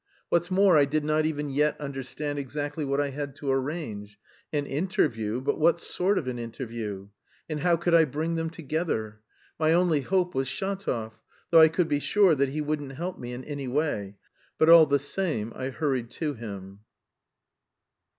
What's 0.29 0.49
more 0.49 0.79
I 0.79 0.85
did 0.85 1.05
not 1.05 1.27
even 1.27 1.51
yet 1.51 1.79
understand 1.79 2.39
exactly 2.39 2.83
what 2.83 2.99
I 2.99 3.11
had 3.11 3.35
to 3.35 3.51
arrange; 3.51 4.17
an 4.51 4.65
interview, 4.65 5.39
but 5.41 5.59
what 5.59 5.79
sort 5.79 6.17
of 6.17 6.27
an 6.27 6.39
interview? 6.39 7.09
And 7.47 7.59
how 7.59 7.77
could 7.77 7.93
I 7.93 8.05
bring 8.05 8.33
them 8.33 8.49
together? 8.49 9.19
My 9.59 9.73
only 9.73 10.01
hope 10.01 10.33
was 10.33 10.47
Shatov, 10.47 11.19
though 11.51 11.61
I 11.61 11.67
could 11.69 11.87
be 11.87 11.99
sure 11.99 12.33
that 12.33 12.49
he 12.49 12.61
wouldn't 12.61 12.93
help 12.93 13.19
me 13.19 13.31
in 13.31 13.43
any 13.43 13.67
way. 13.67 14.15
But 14.57 14.69
all 14.71 14.87
the 14.87 14.97
same, 14.97 15.53
I 15.55 15.69
hurried 15.69 16.09
to 16.17 16.33
him. 16.33 16.79